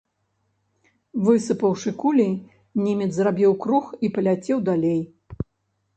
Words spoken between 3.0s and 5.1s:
зрабіў круг і паляцеў далей.